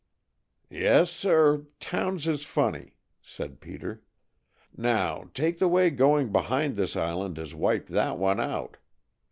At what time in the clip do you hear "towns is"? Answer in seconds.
1.79-2.43